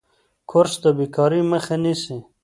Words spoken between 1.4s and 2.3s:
مخه نیسي.